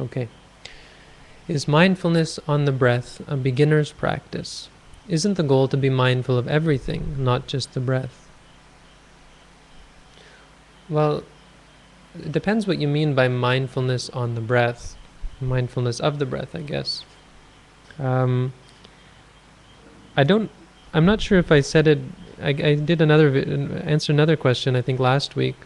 Okay. 0.00 0.28
Is 1.46 1.68
mindfulness 1.68 2.40
on 2.48 2.64
the 2.64 2.72
breath 2.72 3.20
a 3.28 3.36
beginner's 3.36 3.92
practice? 3.92 4.68
Isn't 5.08 5.34
the 5.34 5.42
goal 5.42 5.68
to 5.68 5.76
be 5.76 5.90
mindful 5.90 6.38
of 6.38 6.48
everything, 6.48 7.16
not 7.18 7.46
just 7.46 7.74
the 7.74 7.80
breath? 7.80 8.28
Well, 10.88 11.22
it 12.18 12.32
depends 12.32 12.66
what 12.66 12.78
you 12.78 12.88
mean 12.88 13.14
by 13.14 13.28
mindfulness 13.28 14.08
on 14.10 14.34
the 14.34 14.40
breath, 14.40 14.96
mindfulness 15.40 16.00
of 16.00 16.18
the 16.18 16.26
breath, 16.26 16.54
I 16.54 16.62
guess. 16.62 17.04
Um, 17.98 18.52
I 20.16 20.24
don't. 20.24 20.50
I'm 20.92 21.04
not 21.04 21.20
sure 21.20 21.38
if 21.38 21.52
I 21.52 21.60
said 21.60 21.86
it. 21.86 21.98
I, 22.40 22.48
I 22.48 22.74
did 22.74 23.00
another 23.00 23.36
answer 23.84 24.12
another 24.12 24.36
question 24.36 24.76
I 24.76 24.82
think 24.82 24.98
last 24.98 25.36
week 25.36 25.56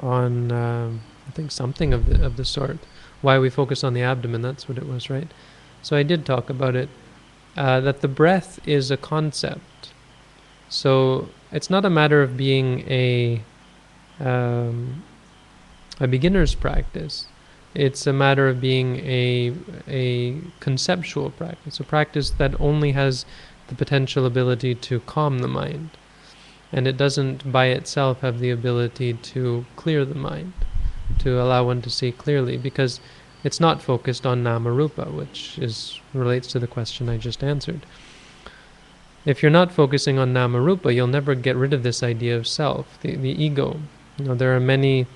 on 0.00 0.52
um, 0.52 1.00
I 1.30 1.32
think 1.32 1.52
something 1.52 1.94
of 1.94 2.06
the 2.06 2.26
of 2.26 2.36
the 2.36 2.44
sort. 2.44 2.78
Why 3.22 3.38
we 3.38 3.50
focus 3.50 3.84
on 3.84 3.94
the 3.94 4.02
abdomen? 4.02 4.42
That's 4.42 4.68
what 4.68 4.78
it 4.78 4.88
was, 4.88 5.08
right? 5.08 5.30
So 5.80 5.96
I 5.96 6.02
did 6.02 6.26
talk 6.26 6.50
about 6.50 6.74
it. 6.74 6.88
Uh, 7.56 7.78
that 7.80 8.00
the 8.00 8.08
breath 8.08 8.58
is 8.66 8.90
a 8.90 8.96
concept. 8.96 9.92
So 10.68 11.28
it's 11.52 11.70
not 11.70 11.84
a 11.84 11.90
matter 11.90 12.20
of 12.20 12.36
being 12.36 12.80
a 12.88 13.42
um, 14.18 15.04
a 16.00 16.08
beginner's 16.08 16.56
practice. 16.56 17.26
It's 17.74 18.08
a 18.08 18.12
matter 18.12 18.48
of 18.48 18.60
being 18.60 18.96
a 18.96 19.54
a 19.86 20.40
conceptual 20.58 21.30
practice, 21.30 21.78
a 21.78 21.84
practice 21.84 22.30
that 22.30 22.60
only 22.60 22.90
has 22.92 23.24
the 23.68 23.76
potential 23.76 24.26
ability 24.26 24.74
to 24.74 24.98
calm 25.00 25.38
the 25.38 25.54
mind, 25.62 25.90
and 26.72 26.88
it 26.88 26.96
doesn't 26.96 27.52
by 27.52 27.66
itself 27.66 28.20
have 28.22 28.40
the 28.40 28.50
ability 28.50 29.14
to 29.14 29.64
clear 29.76 30.04
the 30.04 30.16
mind, 30.16 30.54
to 31.18 31.40
allow 31.40 31.64
one 31.64 31.82
to 31.82 31.90
see 31.90 32.12
clearly, 32.12 32.56
because 32.56 33.00
it's 33.42 33.60
not 33.60 33.82
focused 33.82 34.26
on 34.26 34.44
namarupa, 34.44 35.12
which 35.12 35.58
is 35.58 36.00
relates 36.12 36.48
to 36.48 36.58
the 36.58 36.66
question 36.66 37.08
I 37.08 37.16
just 37.16 37.42
answered. 37.42 37.86
If 39.24 39.42
you're 39.42 39.50
not 39.50 39.72
focusing 39.72 40.18
on 40.18 40.32
namarupa, 40.32 40.94
you'll 40.94 41.06
never 41.06 41.34
get 41.34 41.56
rid 41.56 41.72
of 41.72 41.82
this 41.82 42.02
idea 42.02 42.36
of 42.36 42.46
self, 42.46 42.98
the, 43.02 43.16
the 43.16 43.30
ego. 43.30 43.80
You 44.18 44.24
know, 44.26 44.34
there 44.34 44.54
are 44.56 44.60
many 44.60 45.06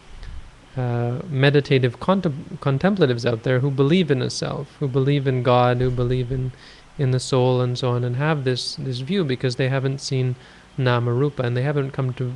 uh, 0.76 1.20
meditative 1.28 2.00
contem- 2.00 2.60
contemplatives 2.60 3.24
out 3.24 3.44
there 3.44 3.60
who 3.60 3.70
believe 3.70 4.10
in 4.10 4.20
a 4.20 4.30
self, 4.30 4.76
who 4.80 4.88
believe 4.88 5.26
in 5.26 5.42
God, 5.42 5.78
who 5.78 5.90
believe 5.90 6.32
in 6.32 6.52
in 6.96 7.10
the 7.10 7.18
soul 7.20 7.60
and 7.60 7.76
so 7.76 7.90
on, 7.90 8.04
and 8.04 8.16
have 8.16 8.44
this 8.44 8.76
this 8.76 9.00
view 9.00 9.24
because 9.24 9.56
they 9.56 9.68
haven't 9.68 10.00
seen 10.00 10.36
namarupa 10.78 11.40
and 11.40 11.56
they 11.56 11.62
haven't 11.62 11.90
come 11.90 12.12
to 12.14 12.32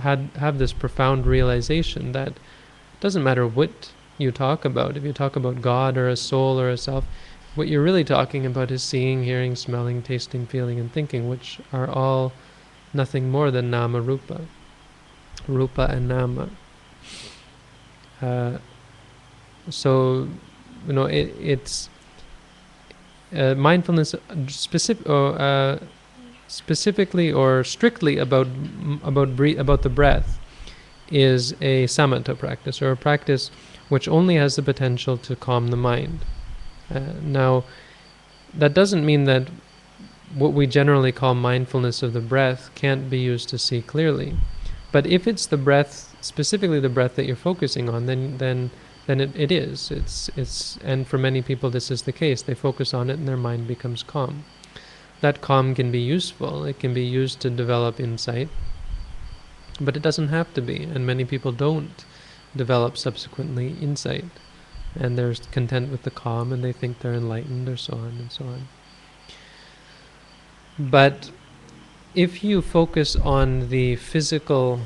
had 0.00 0.30
have 0.36 0.58
this 0.58 0.72
profound 0.72 1.26
realization 1.26 2.12
that 2.12 2.34
doesn't 3.00 3.22
matter 3.22 3.46
what 3.46 3.92
you 4.18 4.32
talk 4.32 4.64
about. 4.64 4.96
If 4.96 5.04
you 5.04 5.12
talk 5.12 5.36
about 5.36 5.62
God 5.62 5.96
or 5.96 6.08
a 6.08 6.16
soul 6.16 6.60
or 6.60 6.68
a 6.70 6.76
self, 6.76 7.04
what 7.54 7.68
you're 7.68 7.82
really 7.82 8.04
talking 8.04 8.44
about 8.46 8.70
is 8.70 8.82
seeing, 8.82 9.24
hearing, 9.24 9.56
smelling, 9.56 10.02
tasting, 10.02 10.46
feeling, 10.46 10.78
and 10.78 10.92
thinking, 10.92 11.28
which 11.28 11.60
are 11.72 11.88
all 11.88 12.32
nothing 12.92 13.30
more 13.30 13.50
than 13.50 13.70
nama 13.70 14.00
rupa, 14.00 14.42
rupa 15.46 15.88
and 15.90 16.08
nama. 16.08 16.48
Uh, 18.20 18.58
so, 19.70 20.28
you 20.86 20.92
know, 20.92 21.04
it, 21.04 21.34
it's 21.40 21.88
uh, 23.34 23.54
mindfulness 23.54 24.14
specific 24.48 25.08
or 25.08 25.40
uh, 25.40 25.78
specifically 26.48 27.30
or 27.30 27.62
strictly 27.62 28.18
about 28.18 28.46
about 29.02 29.28
about 29.38 29.82
the 29.82 29.90
breath 29.90 30.38
is 31.10 31.52
a 31.60 31.84
samatha 31.84 32.38
practice 32.38 32.82
or 32.82 32.90
a 32.90 32.96
practice 32.96 33.50
which 33.88 34.08
only 34.08 34.36
has 34.36 34.56
the 34.56 34.62
potential 34.62 35.16
to 35.16 35.34
calm 35.36 35.68
the 35.68 35.76
mind. 35.76 36.24
Uh, 36.90 37.00
now, 37.22 37.64
that 38.54 38.74
doesn't 38.74 39.04
mean 39.04 39.24
that 39.24 39.48
what 40.34 40.52
we 40.52 40.66
generally 40.66 41.12
call 41.12 41.34
mindfulness 41.34 42.02
of 42.02 42.12
the 42.12 42.20
breath 42.20 42.70
can't 42.74 43.08
be 43.08 43.18
used 43.18 43.48
to 43.48 43.58
see 43.58 43.80
clearly. 43.80 44.36
But 44.92 45.06
if 45.06 45.26
it's 45.26 45.46
the 45.46 45.56
breath, 45.56 46.16
specifically 46.20 46.80
the 46.80 46.88
breath 46.88 47.16
that 47.16 47.26
you're 47.26 47.36
focusing 47.36 47.88
on, 47.88 48.06
then 48.06 48.38
then 48.38 48.70
then 49.06 49.20
it, 49.20 49.34
it 49.34 49.52
is. 49.52 49.90
It's 49.90 50.30
it's 50.36 50.78
and 50.84 51.06
for 51.06 51.18
many 51.18 51.42
people 51.42 51.70
this 51.70 51.90
is 51.90 52.02
the 52.02 52.12
case. 52.12 52.42
They 52.42 52.54
focus 52.54 52.94
on 52.94 53.10
it 53.10 53.18
and 53.18 53.28
their 53.28 53.36
mind 53.36 53.66
becomes 53.66 54.02
calm. 54.02 54.44
That 55.20 55.40
calm 55.40 55.74
can 55.74 55.90
be 55.90 56.00
useful. 56.00 56.64
It 56.64 56.78
can 56.78 56.94
be 56.94 57.04
used 57.04 57.40
to 57.40 57.50
develop 57.50 57.98
insight. 57.98 58.48
But 59.80 59.96
it 59.96 60.02
doesn't 60.02 60.28
have 60.28 60.52
to 60.54 60.60
be, 60.60 60.82
and 60.82 61.06
many 61.06 61.24
people 61.24 61.52
don't 61.52 62.04
develop 62.56 62.96
subsequently 62.96 63.76
insight 63.80 64.24
and 64.94 65.16
they're 65.16 65.34
content 65.52 65.90
with 65.90 66.02
the 66.02 66.10
calm 66.10 66.52
and 66.52 66.64
they 66.64 66.72
think 66.72 66.98
they're 66.98 67.14
enlightened 67.14 67.68
or 67.68 67.76
so 67.76 67.94
on 67.94 68.16
and 68.18 68.32
so 68.32 68.44
on. 68.44 68.68
But 70.78 71.30
if 72.14 72.42
you 72.42 72.62
focus 72.62 73.16
on 73.16 73.68
the 73.68 73.96
physical 73.96 74.80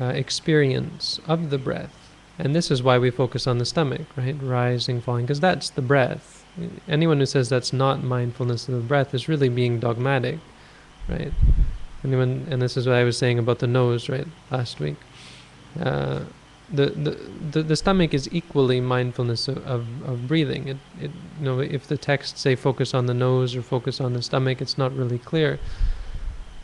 uh, 0.00 0.06
experience 0.06 1.20
of 1.26 1.50
the 1.50 1.58
breath, 1.58 1.94
and 2.38 2.54
this 2.54 2.70
is 2.70 2.82
why 2.82 2.98
we 2.98 3.10
focus 3.10 3.46
on 3.46 3.58
the 3.58 3.64
stomach, 3.64 4.06
right? 4.16 4.36
Rising, 4.42 5.00
falling, 5.00 5.26
because 5.26 5.40
that's 5.40 5.70
the 5.70 5.82
breath. 5.82 6.44
Anyone 6.88 7.18
who 7.18 7.26
says 7.26 7.48
that's 7.48 7.72
not 7.72 8.02
mindfulness 8.02 8.68
of 8.68 8.74
the 8.74 8.80
breath 8.80 9.14
is 9.14 9.28
really 9.28 9.48
being 9.48 9.78
dogmatic, 9.78 10.38
right? 11.08 11.32
Anyone, 12.04 12.46
and 12.50 12.60
this 12.60 12.76
is 12.76 12.86
what 12.86 12.96
I 12.96 13.04
was 13.04 13.16
saying 13.16 13.38
about 13.38 13.60
the 13.60 13.66
nose, 13.66 14.08
right, 14.08 14.26
last 14.50 14.80
week. 14.80 14.96
Uh, 15.78 16.20
the, 16.72 16.86
the, 16.86 17.10
the, 17.50 17.62
the 17.62 17.76
stomach 17.76 18.14
is 18.14 18.28
equally 18.32 18.80
mindfulness 18.80 19.46
of, 19.46 19.58
of, 19.66 19.86
of, 20.08 20.26
breathing. 20.26 20.68
It, 20.68 20.78
it, 21.00 21.10
you 21.38 21.44
know, 21.44 21.60
if 21.60 21.86
the 21.86 21.98
texts 21.98 22.40
say 22.40 22.56
focus 22.56 22.94
on 22.94 23.06
the 23.06 23.14
nose 23.14 23.54
or 23.54 23.62
focus 23.62 24.00
on 24.00 24.14
the 24.14 24.22
stomach, 24.22 24.60
it's 24.60 24.78
not 24.78 24.94
really 24.96 25.18
clear. 25.18 25.60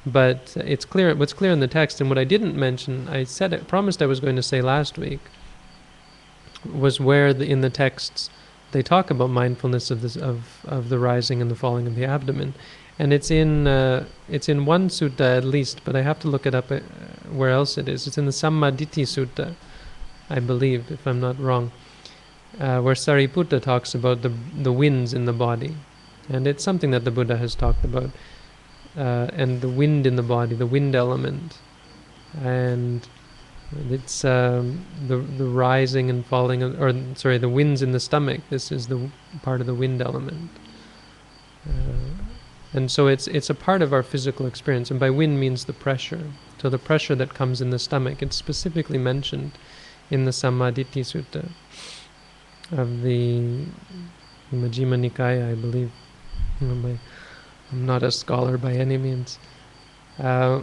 But 0.07 0.57
it's 0.57 0.85
clear. 0.85 1.15
What's 1.15 1.35
clear 1.35 1.53
in 1.53 1.61
the 1.61 1.69
text, 1.69 2.01
and 2.01 2.09
what 2.09 2.19
I 2.19 2.25
didn't 2.25 2.57
mention, 2.57 3.09
I 3.09 3.25
said, 3.25 3.53
it, 3.53 3.69
promised 3.69 4.01
I 4.01 4.07
was 4.07 4.21
going 4.21 4.37
to 4.37 4.43
say 4.43 4.63
last 4.63 4.97
week, 4.97 5.21
was 6.65 6.99
where 6.99 7.35
the, 7.35 7.47
in 7.47 7.61
the 7.61 7.71
texts 7.71 8.31
they 8.73 8.83
talk 8.83 9.11
about 9.11 9.31
mindfulness 9.31 9.91
of 9.91 10.03
this 10.03 10.17
of 10.17 10.65
of 10.67 10.89
the 10.89 10.99
rising 10.99 11.41
and 11.41 11.51
the 11.51 11.55
falling 11.55 11.87
of 11.87 11.95
the 11.95 12.05
abdomen, 12.05 12.55
and 12.99 13.13
it's 13.13 13.31
in 13.31 13.67
uh, 13.67 14.05
it's 14.29 14.49
in 14.49 14.67
one 14.67 14.89
sutta 14.89 15.37
at 15.37 15.45
least, 15.45 15.83
but 15.85 15.97
I 15.97 16.03
have 16.03 16.19
to 16.21 16.29
look 16.29 16.47
it 16.47 16.55
up 16.55 16.71
uh, 16.71 16.81
where 17.31 17.51
else 17.51 17.79
it 17.79 17.89
is. 17.89 18.07
It's 18.07 18.19
in 18.19 18.27
the 18.27 18.33
Sammaditthi 18.33 19.05
Sutta 19.05 19.55
I 20.31 20.41
believe, 20.41 20.91
if 20.91 21.07
I'm 21.07 21.21
not 21.21 21.39
wrong, 21.39 21.73
uh, 22.61 22.81
where 22.81 22.95
Sariputta 22.95 23.61
talks 23.63 23.95
about 23.95 24.23
the 24.23 24.33
the 24.63 24.73
winds 24.73 25.15
in 25.15 25.25
the 25.25 25.33
body, 25.33 25.75
and 26.29 26.47
it's 26.47 26.63
something 26.63 26.91
that 26.91 27.05
the 27.05 27.11
Buddha 27.11 27.37
has 27.37 27.55
talked 27.55 27.85
about, 27.85 28.11
uh, 28.97 29.29
and 29.33 29.61
the 29.61 29.69
wind 29.69 30.07
in 30.07 30.17
the 30.17 30.23
body, 30.23 30.55
the 30.55 30.67
wind 30.67 30.95
element, 30.95 31.59
and 32.43 33.09
it's 33.91 34.25
um, 34.25 34.85
the 35.07 35.17
the 35.17 35.45
rising 35.47 36.11
and 36.11 36.27
falling, 36.27 36.63
or 36.63 36.93
sorry, 37.15 37.39
the 37.39 37.49
winds 37.49 37.81
in 37.81 37.93
the 37.93 38.01
stomach. 38.01 38.43
This 38.51 38.71
is 38.71 38.89
the 38.89 39.11
part 39.43 39.61
of 39.61 39.67
the 39.67 39.75
wind 39.75 40.03
element. 40.03 40.51
Uh, 41.67 41.98
and 42.73 42.91
so 42.91 43.07
it's 43.07 43.27
it's 43.27 43.51
a 43.51 43.55
part 43.55 43.83
of 43.83 43.93
our 43.93 44.03
physical 44.03 44.47
experience, 44.47 44.91
and 44.91 45.01
by 45.01 45.11
wind 45.11 45.41
means 45.41 45.65
the 45.65 45.73
pressure. 45.73 46.33
So 46.61 46.69
the 46.69 46.79
pressure 46.79 47.15
that 47.15 47.35
comes 47.35 47.61
in 47.61 47.71
the 47.71 47.79
stomach, 47.79 48.23
it's 48.23 48.37
specifically 48.37 48.99
mentioned 48.99 49.53
in 50.11 50.25
the 50.25 50.33
Sammaditthi 50.33 51.05
Sutta 51.05 51.51
of 52.73 53.03
the 53.03 53.65
Majjhima 54.53 54.99
Nikaya, 54.99 55.53
I 55.53 55.55
believe. 55.55 55.93
I'm 56.61 56.99
not 57.73 58.03
a 58.03 58.11
scholar 58.11 58.59
by 58.59 58.73
any 58.73 58.97
means. 58.97 59.39
Uh, 60.19 60.63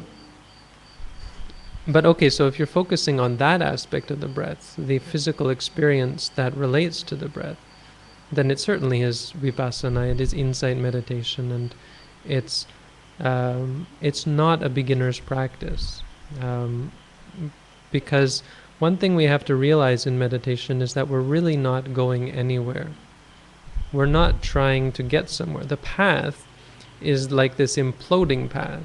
but 1.87 2.05
okay, 2.05 2.29
so 2.29 2.47
if 2.47 2.57
you're 2.57 2.65
focusing 2.65 3.19
on 3.19 3.37
that 3.37 3.61
aspect 3.61 4.09
of 4.09 4.19
the 4.19 4.27
breath, 4.27 4.75
the 4.77 4.99
physical 4.99 5.49
experience 5.49 6.29
that 6.29 6.55
relates 6.57 7.03
to 7.03 7.15
the 7.15 7.29
breath, 7.29 7.57
then 8.31 8.49
it 8.49 8.59
certainly 8.59 9.01
is 9.01 9.33
vipassana, 9.37 10.11
it 10.11 10.19
is 10.19 10.33
insight 10.33 10.77
meditation, 10.77 11.51
and 11.51 11.75
it's 12.27 12.67
um, 13.19 13.87
it's 14.01 14.27
not 14.27 14.61
a 14.61 14.69
beginner's 14.69 15.19
practice 15.19 16.03
um, 16.41 16.91
because 17.91 18.43
one 18.79 18.97
thing 18.97 19.15
we 19.15 19.23
have 19.25 19.45
to 19.45 19.55
realize 19.55 20.05
in 20.05 20.19
meditation 20.19 20.81
is 20.81 20.93
that 20.95 21.07
we're 21.07 21.21
really 21.21 21.55
not 21.55 21.93
going 21.93 22.29
anywhere. 22.29 22.89
We're 23.93 24.05
not 24.05 24.41
trying 24.43 24.91
to 24.93 25.03
get 25.03 25.29
somewhere. 25.29 25.63
The 25.63 25.77
path 25.77 26.45
is 26.99 27.31
like 27.31 27.55
this 27.55 27.77
imploding 27.77 28.49
path. 28.49 28.83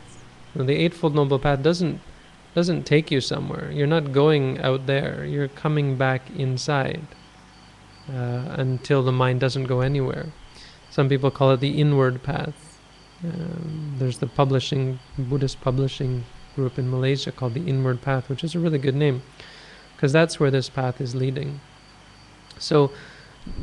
The 0.54 0.76
Eightfold 0.76 1.14
Noble 1.14 1.38
Path 1.38 1.62
doesn't 1.62 2.00
doesn't 2.54 2.84
take 2.84 3.10
you 3.10 3.20
somewhere. 3.20 3.70
You're 3.70 3.86
not 3.86 4.12
going 4.12 4.58
out 4.60 4.86
there. 4.86 5.24
You're 5.24 5.48
coming 5.48 5.96
back 5.96 6.22
inside 6.36 7.06
uh, 8.08 8.56
until 8.58 9.02
the 9.02 9.12
mind 9.12 9.40
doesn't 9.40 9.66
go 9.66 9.80
anywhere. 9.80 10.26
Some 10.90 11.08
people 11.08 11.30
call 11.30 11.52
it 11.52 11.60
the 11.60 11.80
inward 11.80 12.24
path. 12.24 12.69
Um, 13.22 13.96
there's 13.98 14.18
the 14.18 14.26
publishing 14.26 14.98
Buddhist 15.18 15.60
publishing 15.60 16.24
group 16.56 16.78
in 16.78 16.90
Malaysia 16.90 17.30
called 17.30 17.54
the 17.54 17.66
Inward 17.66 18.00
Path, 18.02 18.28
which 18.28 18.42
is 18.42 18.54
a 18.54 18.58
really 18.58 18.78
good 18.78 18.94
name 18.94 19.22
because 20.00 20.12
that's 20.12 20.40
where 20.40 20.50
this 20.50 20.70
path 20.70 20.98
is 20.98 21.14
leading. 21.14 21.60
So 22.58 22.90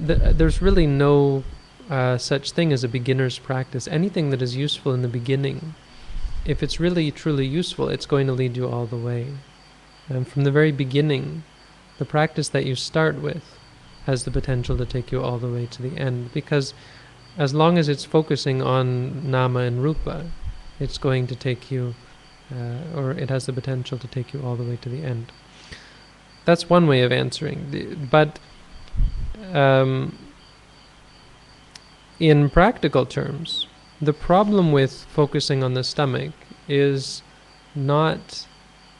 th- 0.05 0.35
there's 0.37 0.61
really 0.61 0.85
no 0.85 1.43
uh, 1.89 2.19
such 2.19 2.51
thing 2.51 2.71
as 2.71 2.83
a 2.83 2.87
beginner's 2.87 3.39
practice. 3.39 3.87
Anything 3.87 4.29
that 4.29 4.41
is 4.43 4.55
useful 4.55 4.93
in 4.93 5.01
the 5.01 5.07
beginning, 5.07 5.73
if 6.45 6.61
it's 6.61 6.79
really 6.79 7.09
truly 7.09 7.47
useful, 7.47 7.89
it's 7.89 8.05
going 8.05 8.27
to 8.27 8.33
lead 8.33 8.55
you 8.55 8.67
all 8.67 8.85
the 8.85 8.97
way. 8.97 9.33
And 10.09 10.27
from 10.27 10.43
the 10.43 10.51
very 10.51 10.71
beginning, 10.71 11.43
the 11.97 12.05
practice 12.05 12.49
that 12.49 12.65
you 12.65 12.75
start 12.75 13.19
with 13.19 13.57
has 14.05 14.23
the 14.23 14.31
potential 14.31 14.77
to 14.77 14.85
take 14.85 15.11
you 15.11 15.21
all 15.23 15.39
the 15.39 15.51
way 15.51 15.65
to 15.65 15.81
the 15.81 15.97
end. 15.97 16.31
Because 16.33 16.75
as 17.37 17.53
long 17.53 17.77
as 17.77 17.87
it's 17.87 18.03
focusing 18.03 18.61
on 18.61 19.29
nama 19.29 19.59
and 19.59 19.83
rupa, 19.83 20.25
it's 20.79 20.97
going 20.97 21.27
to 21.27 21.35
take 21.35 21.71
you, 21.71 21.93
uh, 22.51 22.97
or 22.97 23.11
it 23.11 23.29
has 23.29 23.45
the 23.45 23.53
potential 23.53 23.97
to 23.97 24.07
take 24.07 24.33
you 24.33 24.41
all 24.41 24.55
the 24.55 24.63
way 24.63 24.77
to 24.77 24.89
the 24.89 25.03
end. 25.03 25.31
That's 26.45 26.69
one 26.69 26.87
way 26.87 27.01
of 27.01 27.11
answering. 27.11 28.07
But 28.09 28.39
um, 29.53 30.17
in 32.19 32.49
practical 32.49 33.05
terms, 33.05 33.67
the 34.01 34.13
problem 34.13 34.71
with 34.71 35.05
focusing 35.05 35.63
on 35.63 35.73
the 35.73 35.83
stomach 35.83 36.31
is 36.67 37.21
not 37.75 38.47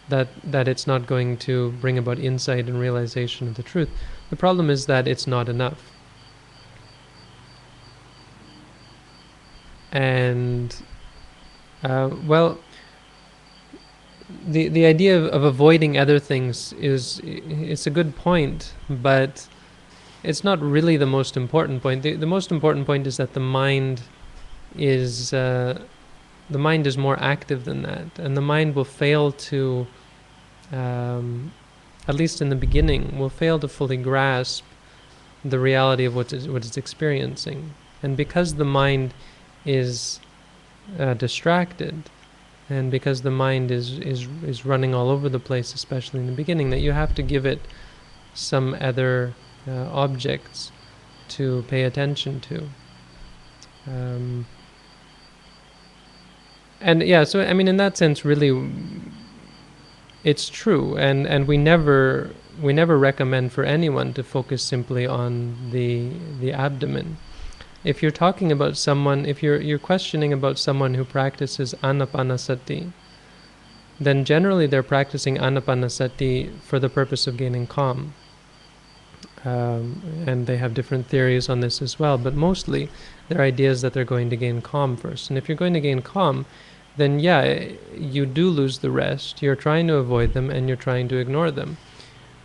that 0.10 0.28
that 0.44 0.68
it's 0.68 0.88
not 0.88 1.06
going 1.06 1.38
to 1.38 1.72
bring 1.74 1.98
about 1.98 2.18
insight 2.20 2.68
and 2.68 2.80
realization 2.80 3.48
of 3.48 3.56
the 3.56 3.64
truth. 3.64 3.90
The 4.30 4.36
problem 4.36 4.70
is 4.70 4.86
that 4.86 5.08
it's 5.08 5.28
not 5.28 5.50
enough. 5.50 5.92
And 9.92 10.76
uh, 11.84 12.10
well, 12.26 12.60
the 14.46 14.68
the 14.68 14.86
idea 14.86 15.18
of, 15.18 15.26
of 15.26 15.44
avoiding 15.44 15.98
other 15.98 16.20
things 16.20 16.74
is 16.74 17.22
it's 17.24 17.88
a 17.88 17.90
good 17.90 18.16
point, 18.16 18.74
but 18.90 19.48
it's 20.24 20.44
not 20.44 20.62
really 20.62 20.98
the 20.98 21.06
most 21.06 21.38
important 21.38 21.82
point. 21.82 22.04
The, 22.04 22.16
the 22.16 22.26
most 22.26 22.52
important 22.52 22.86
point 22.86 23.08
is 23.08 23.18
that 23.18 23.34
the 23.34 23.40
mind 23.40 24.02
is 24.76 25.34
uh, 25.34 25.82
the 26.50 26.58
mind 26.58 26.88
is 26.88 26.98
more 26.98 27.18
active 27.20 27.66
than 27.66 27.84
that, 27.84 28.20
and 28.20 28.36
the 28.36 28.42
mind 28.42 28.76
will 28.76 28.86
fail 28.86 29.32
to, 29.32 29.88
um, 30.72 31.54
at 32.08 32.16
least 32.16 32.42
in 32.42 32.50
the 32.50 32.56
beginning, 32.56 33.18
will 33.18 33.30
fail 33.30 33.60
to 33.60 33.68
fully 33.68 33.98
grasp 33.98 34.66
the 35.46 35.60
reality 35.60 36.04
of 36.04 36.16
what 36.16 36.34
is 36.34 36.48
what 36.48 36.66
it's 36.66 36.78
experiencing, 36.78 37.74
and 38.04 38.18
because 38.18 38.56
the 38.56 38.66
mind 38.66 39.14
is 39.68 40.20
uh, 40.98 41.14
distracted, 41.14 42.10
and 42.70 42.90
because 42.90 43.22
the 43.22 43.32
mind 43.32 43.72
is 43.72 44.00
is 44.00 44.28
is 44.44 44.66
running 44.66 44.96
all 44.96 45.10
over 45.10 45.30
the 45.30 45.40
place, 45.40 45.74
especially 45.74 46.20
in 46.22 46.28
the 46.28 46.32
beginning, 46.32 46.70
that 46.72 46.80
you 46.80 46.94
have 46.94 47.14
to 47.16 47.22
give 47.22 47.46
it 47.46 47.62
some 48.34 48.76
other 48.80 49.34
uh, 49.68 49.90
objects 49.92 50.72
to 51.28 51.64
pay 51.68 51.84
attention 51.84 52.40
to. 52.40 52.70
Um, 53.86 54.46
and 56.80 57.02
yeah, 57.02 57.24
so 57.24 57.42
I 57.42 57.54
mean, 57.54 57.68
in 57.68 57.78
that 57.78 57.98
sense, 57.98 58.24
really, 58.24 58.72
it's 60.24 60.50
true, 60.50 60.98
and 60.98 61.26
and 61.28 61.48
we 61.48 61.58
never 61.58 62.32
we 62.62 62.74
never 62.74 62.98
recommend 62.98 63.52
for 63.52 63.64
anyone 63.64 64.14
to 64.14 64.24
focus 64.24 64.64
simply 64.64 65.06
on 65.06 65.72
the 65.72 66.12
the 66.40 66.54
abdomen. 66.54 67.18
If 67.84 68.02
you're 68.02 68.12
talking 68.12 68.52
about 68.52 68.76
someone, 68.78 69.26
if 69.26 69.44
you're 69.44 69.62
you're 69.62 69.80
questioning 69.80 70.34
about 70.34 70.58
someone 70.58 70.96
who 70.96 71.06
practices 71.06 71.76
anapanasati, 71.84 72.92
then 74.00 74.26
generally 74.26 74.68
they're 74.68 74.84
practicing 74.84 75.38
anapanasati 75.38 76.60
for 76.62 76.80
the 76.80 76.90
purpose 76.90 77.28
of 77.28 77.38
gaining 77.38 77.68
calm. 77.68 78.14
Um, 79.46 80.02
and 80.26 80.48
they 80.48 80.58
have 80.58 80.74
different 80.74 81.08
theories 81.08 81.48
on 81.48 81.62
this 81.62 81.82
as 81.82 82.00
well, 82.00 82.18
but 82.18 82.34
mostly 82.34 82.90
their 83.30 83.42
idea 83.42 83.70
is 83.70 83.82
that 83.82 83.94
they're 83.94 84.04
going 84.04 84.30
to 84.32 84.36
gain 84.36 84.62
calm 84.62 84.98
first. 84.98 85.30
And 85.30 85.38
if 85.38 85.48
you're 85.48 85.56
going 85.56 85.74
to 85.74 85.80
gain 85.80 86.02
calm, 86.02 86.46
then 86.98 87.20
yeah, 87.20 87.70
you 87.96 88.26
do 88.26 88.50
lose 88.50 88.80
the 88.80 88.92
rest. 88.92 89.42
You're 89.42 89.56
trying 89.56 89.88
to 89.88 89.96
avoid 89.96 90.34
them 90.34 90.50
and 90.50 90.68
you're 90.68 90.76
trying 90.76 91.08
to 91.10 91.18
ignore 91.18 91.52
them 91.52 91.78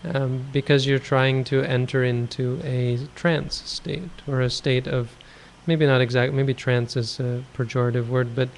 um, 0.05 0.47
because 0.53 0.87
you're 0.87 0.99
trying 0.99 1.45
to 1.45 1.63
enter 1.63 2.03
into 2.05 2.61
a 2.65 2.99
trance 3.15 3.63
state 3.65 4.11
or 4.27 4.41
a 4.41 4.51
state 4.51 4.87
of 4.87 5.17
maybe 5.67 5.87
not 5.87 6.01
exact, 6.01 6.33
maybe 6.33 6.55
trance 6.55 6.97
is 6.97 7.21
a 7.21 7.45
pejorative 7.55 8.09
word, 8.09 8.35
but 8.35 8.49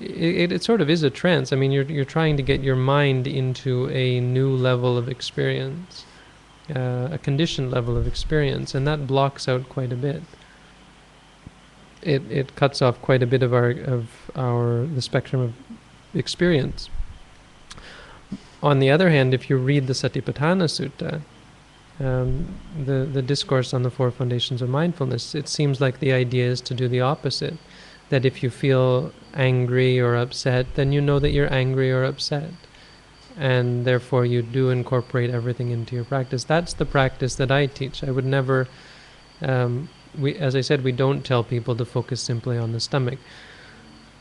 it, 0.00 0.52
it, 0.52 0.62
sort 0.62 0.80
of 0.80 0.88
is 0.88 1.02
a 1.02 1.10
trance. 1.10 1.52
I 1.52 1.56
mean, 1.56 1.72
you're 1.72 1.84
you're 1.84 2.04
trying 2.04 2.36
to 2.36 2.42
get 2.42 2.62
your 2.62 2.76
mind 2.76 3.26
into 3.26 3.88
a 3.90 4.20
new 4.20 4.50
level 4.50 4.96
of 4.96 5.08
experience 5.08 6.04
uh, 6.74 7.08
a 7.10 7.18
conditioned 7.18 7.70
level 7.70 7.96
of 7.96 8.06
experience, 8.06 8.74
and 8.74 8.86
that 8.86 9.06
blocks 9.06 9.48
out 9.48 9.68
quite 9.68 9.92
a 9.92 9.96
bit. 9.96 10.22
It 12.02 12.22
it 12.30 12.56
cuts 12.56 12.82
off 12.82 13.00
quite 13.02 13.22
a 13.22 13.26
bit 13.26 13.42
of 13.42 13.52
our 13.52 13.70
of 13.70 14.30
our 14.36 14.86
the 14.86 15.02
spectrum 15.02 15.42
of 15.42 15.54
experience. 16.14 16.88
On 18.62 18.78
the 18.78 18.90
other 18.90 19.10
hand, 19.10 19.34
if 19.34 19.50
you 19.50 19.56
read 19.56 19.86
the 19.86 19.92
Satipatthana 19.92 20.68
Sutta, 20.68 21.20
um, 22.00 22.54
the 22.84 23.08
the 23.12 23.22
discourse 23.22 23.74
on 23.74 23.82
the 23.82 23.90
four 23.90 24.10
foundations 24.10 24.62
of 24.62 24.68
mindfulness, 24.68 25.34
it 25.34 25.48
seems 25.48 25.80
like 25.80 25.98
the 25.98 26.12
idea 26.12 26.46
is 26.46 26.60
to 26.62 26.74
do 26.74 26.88
the 26.88 27.00
opposite. 27.00 27.56
That 28.10 28.24
if 28.24 28.42
you 28.42 28.50
feel 28.50 29.12
angry 29.34 29.98
or 29.98 30.14
upset, 30.16 30.74
then 30.74 30.92
you 30.92 31.00
know 31.00 31.18
that 31.18 31.30
you're 31.30 31.52
angry 31.52 31.90
or 31.90 32.04
upset 32.04 32.50
and 33.36 33.84
therefore 33.84 34.24
you 34.24 34.42
do 34.42 34.70
incorporate 34.70 35.30
everything 35.30 35.70
into 35.70 35.94
your 35.94 36.04
practice. 36.04 36.44
That's 36.44 36.74
the 36.74 36.84
practice 36.84 37.34
that 37.36 37.50
I 37.50 37.66
teach. 37.66 38.04
I 38.04 38.10
would 38.10 38.24
never, 38.24 38.68
um, 39.40 39.88
we, 40.18 40.36
as 40.36 40.54
I 40.54 40.60
said, 40.60 40.84
we 40.84 40.92
don't 40.92 41.24
tell 41.24 41.42
people 41.42 41.74
to 41.76 41.84
focus 41.84 42.20
simply 42.20 42.58
on 42.58 42.72
the 42.72 42.80
stomach. 42.80 43.18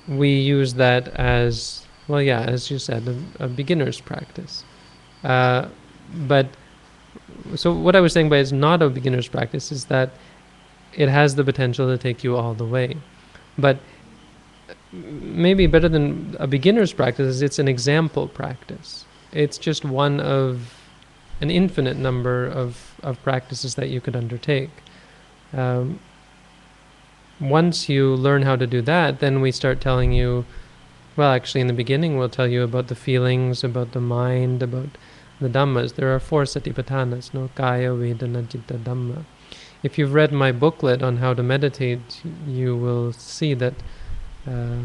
We 0.08 0.30
use 0.40 0.76
that 0.76 1.10
as, 1.10 1.86
well, 2.12 2.22
yeah, 2.22 2.42
as 2.42 2.70
you 2.70 2.78
said, 2.78 3.08
a, 3.08 3.46
a 3.46 3.48
beginner's 3.48 4.02
practice. 4.02 4.66
Uh, 5.24 5.70
but 6.28 6.48
so 7.56 7.74
what 7.74 7.96
I 7.96 8.02
was 8.02 8.12
saying 8.12 8.28
by 8.28 8.38
it's 8.38 8.52
not 8.52 8.82
a 8.82 8.90
beginner's 8.90 9.30
practice 9.30 9.72
is 9.72 9.86
that 9.86 10.10
it 10.94 11.08
has 11.08 11.36
the 11.36 11.44
potential 11.46 11.88
to 11.88 11.98
take 11.98 12.22
you 12.22 12.36
all 12.36 12.54
the 12.54 12.66
way. 12.66 12.98
But 13.58 13.80
maybe 14.92 15.68
better 15.68 15.88
than 15.88 16.36
a 16.38 16.48
beginner's 16.48 16.92
practice 16.92 17.28
is 17.36 17.42
it's 17.42 17.60
an 17.60 17.70
example 17.70 18.28
practice. 18.28 19.06
It's 19.32 19.58
just 19.58 19.86
one 19.86 20.20
of 20.20 20.78
an 21.40 21.50
infinite 21.50 21.96
number 21.96 22.46
of, 22.46 22.94
of 23.04 23.24
practices 23.24 23.76
that 23.76 23.90
you 23.90 24.02
could 24.02 24.18
undertake. 24.18 24.70
Um, 25.54 26.02
once 27.40 27.88
you 27.88 28.16
learn 28.16 28.42
how 28.42 28.58
to 28.58 28.68
do 28.68 28.82
that, 28.82 29.22
then 29.22 29.40
we 29.40 29.52
start 29.52 29.80
telling 29.80 30.12
you, 30.12 30.46
well, 31.16 31.32
actually, 31.32 31.62
in 31.62 31.68
the 31.68 31.74
beginning, 31.74 32.18
we'll 32.18 32.30
tell 32.30 32.48
you 32.48 32.64
about 32.64 32.88
the 32.88 32.96
feelings, 32.96 33.64
about 33.64 33.92
the 33.92 34.02
mind, 34.02 34.64
about 34.64 34.90
the 35.40 35.50
dhammas. 35.50 35.96
There 35.96 36.14
are 36.14 36.20
four 36.20 36.44
satipatthanas, 36.44 37.34
no 37.34 37.50
kaya, 37.56 37.92
vedana, 37.92 38.48
citta, 38.50 38.78
dhamma. 38.78 39.26
If 39.84 39.98
you've 39.98 40.14
read 40.14 40.32
my 40.32 40.52
booklet 40.52 41.02
on 41.02 41.18
how 41.18 41.34
to 41.34 41.44
meditate, 41.44 42.22
you 42.48 42.76
will 42.76 43.14
see 43.14 43.54
that 43.56 43.74
uh, 44.48 44.78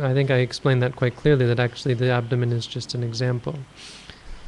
I 0.00 0.12
think 0.12 0.30
I 0.30 0.36
explained 0.36 0.82
that 0.82 0.96
quite 0.96 1.16
clearly. 1.16 1.46
That 1.46 1.60
actually 1.60 1.94
the 1.94 2.10
abdomen 2.10 2.52
is 2.52 2.66
just 2.66 2.94
an 2.94 3.02
example. 3.02 3.58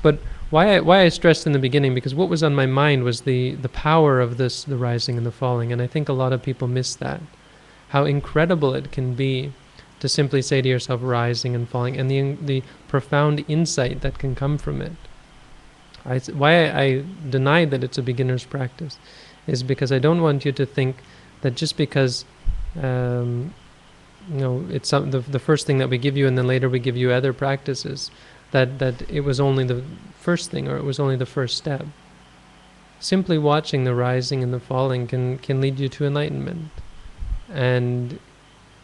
But 0.02 0.18
why 0.50 0.76
I, 0.76 0.80
why 0.80 1.02
I 1.02 1.08
stressed 1.08 1.46
in 1.46 1.52
the 1.52 1.58
beginning 1.58 1.94
because 1.94 2.14
what 2.14 2.28
was 2.28 2.42
on 2.42 2.54
my 2.54 2.66
mind 2.66 3.04
was 3.04 3.22
the 3.22 3.54
the 3.54 3.68
power 3.68 4.20
of 4.20 4.36
this 4.36 4.64
the 4.64 4.76
rising 4.76 5.16
and 5.16 5.26
the 5.26 5.32
falling, 5.32 5.72
and 5.72 5.80
I 5.82 5.86
think 5.86 6.08
a 6.08 6.12
lot 6.12 6.32
of 6.32 6.42
people 6.42 6.68
miss 6.68 6.94
that. 6.96 7.20
How 7.88 8.04
incredible 8.04 8.74
it 8.74 8.90
can 8.92 9.14
be 9.14 9.52
to 10.00 10.08
simply 10.08 10.42
say 10.42 10.60
to 10.60 10.68
yourself 10.68 11.00
rising 11.02 11.54
and 11.54 11.68
falling, 11.68 11.96
and 11.96 12.10
the 12.10 12.32
the 12.34 12.62
profound 12.88 13.44
insight 13.48 14.00
that 14.02 14.18
can 14.18 14.34
come 14.34 14.58
from 14.58 14.82
it. 14.82 14.92
I, 16.04 16.18
why 16.18 16.70
I, 16.70 17.04
deny 17.28 17.64
that 17.64 17.82
it's 17.82 17.98
a 17.98 18.02
beginner's 18.02 18.44
practice 18.44 18.96
is 19.46 19.64
because 19.64 19.90
I 19.90 19.98
don't 19.98 20.22
want 20.22 20.44
you 20.44 20.52
to 20.52 20.64
think 20.64 20.96
that 21.40 21.56
just 21.56 21.76
because 21.76 22.24
um, 22.80 23.52
you 24.30 24.40
know 24.40 24.66
it's 24.70 24.88
some, 24.88 25.10
the 25.10 25.20
the 25.20 25.38
first 25.38 25.66
thing 25.66 25.78
that 25.78 25.90
we 25.90 25.98
give 25.98 26.16
you, 26.16 26.26
and 26.26 26.36
then 26.36 26.46
later 26.46 26.68
we 26.68 26.78
give 26.78 26.96
you 26.96 27.10
other 27.10 27.32
practices. 27.32 28.10
That 28.52 28.78
that 28.78 29.10
it 29.10 29.20
was 29.20 29.40
only 29.40 29.64
the 29.64 29.82
first 30.20 30.50
thing, 30.50 30.68
or 30.68 30.76
it 30.76 30.84
was 30.84 31.00
only 31.00 31.16
the 31.16 31.26
first 31.26 31.56
step. 31.56 31.86
Simply 33.00 33.38
watching 33.38 33.84
the 33.84 33.94
rising 33.94 34.42
and 34.42 34.52
the 34.52 34.60
falling 34.60 35.06
can 35.06 35.38
can 35.38 35.60
lead 35.60 35.80
you 35.80 35.88
to 35.88 36.06
enlightenment, 36.06 36.70
and 37.52 38.18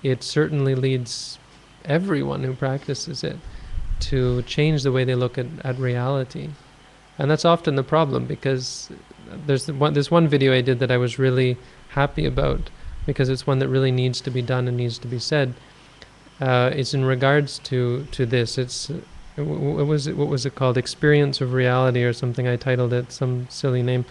it 0.02 0.22
certainly 0.22 0.74
leads 0.74 1.38
everyone 1.84 2.44
who 2.44 2.54
practices 2.54 3.24
it 3.24 3.36
to 4.00 4.42
change 4.42 4.82
the 4.82 4.92
way 4.92 5.04
they 5.04 5.14
look 5.14 5.38
at, 5.38 5.46
at 5.64 5.78
reality. 5.78 6.50
And 7.18 7.30
that's 7.30 7.44
often 7.44 7.76
the 7.76 7.82
problem 7.82 8.26
because 8.26 8.90
there's 9.46 9.70
one, 9.70 9.94
there's 9.94 10.10
one 10.10 10.28
video 10.28 10.52
I 10.52 10.60
did 10.60 10.80
that 10.80 10.90
I 10.90 10.96
was 10.96 11.18
really 11.18 11.56
happy 11.90 12.26
about 12.26 12.70
because 13.06 13.28
it's 13.28 13.46
one 13.46 13.58
that 13.60 13.68
really 13.68 13.92
needs 13.92 14.20
to 14.22 14.30
be 14.30 14.42
done 14.42 14.68
and 14.68 14.76
needs 14.76 14.98
to 14.98 15.08
be 15.08 15.18
said. 15.18 15.54
Uh, 16.40 16.70
it's 16.74 16.94
in 16.94 17.04
regards 17.04 17.58
to 17.60 18.06
to 18.12 18.26
this. 18.26 18.58
It's 18.58 18.90
what 19.36 19.86
was 19.86 20.06
it? 20.06 20.16
What 20.16 20.28
was 20.28 20.44
it 20.46 20.54
called? 20.54 20.76
Experience 20.76 21.40
of 21.40 21.52
reality 21.52 22.02
or 22.02 22.12
something. 22.12 22.48
I 22.48 22.56
titled 22.56 22.92
it 22.92 23.12
some 23.12 23.46
silly 23.48 23.82
name. 23.82 24.04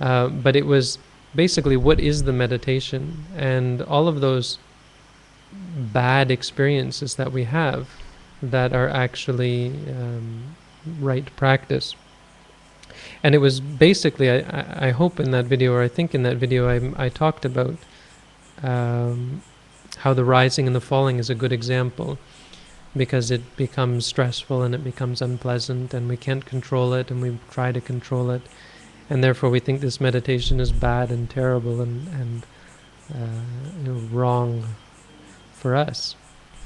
Uh, 0.00 0.28
but 0.28 0.56
it 0.56 0.64
was 0.66 0.98
basically 1.34 1.76
what 1.76 2.00
is 2.00 2.22
the 2.22 2.32
meditation 2.32 3.24
and 3.36 3.82
all 3.82 4.08
of 4.08 4.20
those 4.20 4.58
bad 5.52 6.30
experiences 6.30 7.16
that 7.16 7.32
we 7.32 7.44
have 7.44 7.88
that 8.42 8.72
are 8.72 8.88
actually 8.88 9.68
um, 9.90 10.56
right 11.00 11.34
practice. 11.36 11.94
And 13.22 13.34
it 13.34 13.38
was 13.38 13.60
basically, 13.60 14.30
I, 14.30 14.88
I 14.88 14.90
hope 14.90 15.18
in 15.18 15.30
that 15.32 15.46
video, 15.46 15.72
or 15.72 15.82
I 15.82 15.88
think 15.88 16.14
in 16.14 16.22
that 16.22 16.36
video, 16.36 16.68
I, 16.68 17.06
I 17.06 17.08
talked 17.08 17.44
about 17.44 17.76
um, 18.62 19.42
how 19.98 20.14
the 20.14 20.24
rising 20.24 20.66
and 20.66 20.76
the 20.76 20.80
falling 20.80 21.18
is 21.18 21.30
a 21.30 21.34
good 21.34 21.52
example 21.52 22.18
because 22.96 23.30
it 23.30 23.56
becomes 23.56 24.06
stressful 24.06 24.62
and 24.62 24.74
it 24.74 24.82
becomes 24.82 25.20
unpleasant 25.20 25.92
and 25.94 26.08
we 26.08 26.16
can't 26.16 26.44
control 26.46 26.94
it 26.94 27.10
and 27.10 27.20
we 27.20 27.38
try 27.50 27.70
to 27.70 27.80
control 27.80 28.30
it 28.30 28.42
and 29.10 29.22
therefore 29.22 29.50
we 29.50 29.60
think 29.60 29.80
this 29.80 30.00
meditation 30.00 30.58
is 30.58 30.72
bad 30.72 31.10
and 31.10 31.28
terrible 31.28 31.80
and, 31.80 32.08
and 32.08 32.46
uh, 33.14 33.40
you 33.78 33.92
know, 33.92 34.00
wrong 34.10 34.64
for 35.58 35.74
us. 35.74 36.16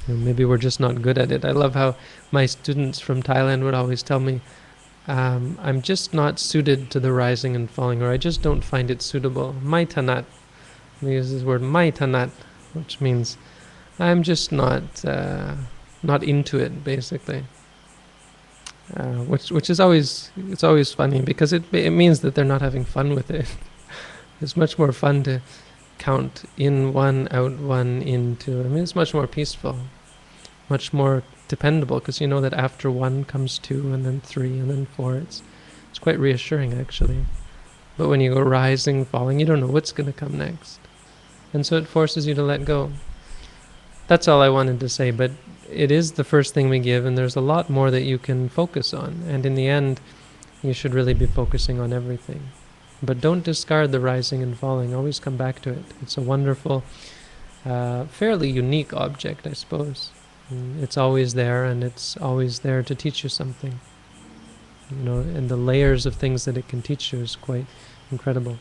You 0.07 0.15
know, 0.15 0.25
maybe 0.25 0.45
we're 0.45 0.59
just 0.59 0.81
not 0.81 1.03
good 1.03 1.19
at 1.19 1.33
it. 1.33 1.45
I 1.45 1.53
love 1.53 1.75
how 1.75 1.97
my 2.31 2.47
students 2.47 3.01
from 3.01 3.23
Thailand 3.23 3.63
would 3.63 3.75
always 3.75 4.03
tell 4.03 4.21
me, 4.21 4.41
um, 5.09 5.59
I'm 5.61 5.83
just 5.83 6.15
not 6.15 6.39
suited 6.39 6.91
to 6.91 7.01
the 7.01 7.13
rising 7.13 7.57
and 7.57 7.71
falling, 7.71 8.03
or 8.03 8.11
I 8.11 8.17
just 8.17 8.43
don't 8.43 8.63
find 8.63 8.91
it 8.91 9.03
suitable. 9.03 9.55
Mai 9.63 9.85
tanat. 9.85 10.25
They 11.01 11.15
use 11.15 11.33
this 11.33 11.43
word 11.43 11.63
mai 11.63 11.91
tanat, 11.91 12.31
which 12.73 13.01
means 13.01 13.37
I'm 13.99 14.23
just 14.23 14.53
not 14.53 15.05
uh, 15.05 15.57
not 16.03 16.23
into 16.23 16.59
it, 16.59 16.85
basically. 16.85 17.45
Uh, 18.97 19.25
which 19.25 19.51
which 19.51 19.71
is 19.71 19.81
always 19.81 20.31
it's 20.37 20.63
always 20.63 20.93
funny 20.93 21.21
because 21.21 21.53
it 21.53 21.65
it 21.73 21.91
means 21.91 22.21
that 22.21 22.35
they're 22.35 22.45
not 22.45 22.61
having 22.61 22.85
fun 22.85 23.15
with 23.15 23.31
it. 23.31 23.47
it's 24.41 24.57
much 24.57 24.79
more 24.79 24.93
fun 24.93 25.23
to 25.25 25.41
count 26.03 26.45
in 26.57 26.93
one 26.93 27.29
out 27.31 27.61
one 27.61 28.03
in 28.03 28.35
two. 28.35 28.61
I 28.61 28.65
mean, 28.65 28.83
it's 28.83 28.97
much 28.97 29.15
more 29.15 29.29
peaceful, 29.29 29.77
much 30.69 30.93
more 30.93 31.23
dependable 31.47 32.01
because 32.01 32.21
you 32.21 32.27
know 32.27 32.41
that 32.41 32.53
after 32.55 32.91
one 32.91 33.25
comes 33.25 33.57
two 33.61 33.95
and 33.95 34.05
then 34.05 34.21
three 34.21 34.59
and 34.59 34.69
then 34.69 34.87
four. 34.87 35.15
It's 35.15 35.43
it's 35.91 36.01
quite 36.01 36.19
reassuring 36.19 36.75
actually. 36.75 37.25
But 37.97 38.09
when 38.09 38.21
you 38.21 38.35
go 38.35 38.41
rising, 38.41 39.05
falling, 39.05 39.39
you 39.39 39.47
don't 39.47 39.61
know 39.61 39.75
what's 39.75 39.93
going 39.93 40.13
to 40.13 40.19
come 40.25 40.37
next, 40.37 40.81
and 41.53 41.65
so 41.65 41.77
it 41.77 41.87
forces 41.87 42.27
you 42.27 42.35
to 42.35 42.43
let 42.43 42.65
go. 42.65 42.91
That's 44.09 44.27
all 44.27 44.43
I 44.43 44.49
wanted 44.49 44.81
to 44.81 44.89
say, 44.89 45.13
but 45.13 45.31
it 45.71 45.93
is 45.93 46.13
the 46.13 46.25
first 46.25 46.53
thing 46.53 46.69
we 46.69 46.81
give, 46.81 47.07
and 47.07 47.17
there's 47.17 47.37
a 47.37 47.41
lot 47.41 47.71
more 47.71 47.93
that 47.93 48.03
you 48.03 48.19
can 48.19 48.49
focus 48.49 48.93
on. 48.93 49.23
And 49.29 49.47
in 49.47 49.55
the 49.55 49.69
end, 49.69 50.01
you 50.63 50.73
should 50.73 50.95
really 50.95 51.15
be 51.15 51.27
focusing 51.27 51.79
on 51.79 51.93
everything. 51.93 52.43
But 53.03 53.21
don't 53.21 53.43
discard 53.43 53.91
the 53.91 54.01
rising 54.01 54.43
and 54.43 54.57
falling. 54.57 54.95
Always 54.95 55.19
come 55.19 55.37
back 55.37 55.61
to 55.63 55.71
it. 55.71 55.85
It's 56.01 56.17
a 56.17 56.21
wonderful, 56.21 56.85
uh, 57.65 58.05
fairly 58.05 58.49
unique 58.51 58.93
object, 58.95 59.47
I 59.47 59.55
suppose. 59.55 60.11
It's 60.81 60.97
always 60.97 61.35
there, 61.35 61.65
and 61.65 61.83
it's 61.83 62.17
always 62.19 62.61
there 62.61 62.83
to 62.83 62.95
teach 62.95 63.23
you 63.23 63.29
something. 63.29 63.81
You 64.91 64.97
know, 64.97 65.19
and 65.21 65.49
the 65.49 65.57
layers 65.57 66.05
of 66.05 66.15
things 66.15 66.45
that 66.45 66.57
it 66.57 66.69
can 66.69 66.83
teach 66.83 67.13
you 67.13 67.21
is 67.21 67.37
quite 67.37 67.67
incredible. 68.11 68.59